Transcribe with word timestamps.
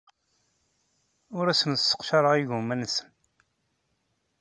Ur 1.37 1.45
asen-sseqcareɣ 1.47 2.33
igumma-nsen. 2.35 3.09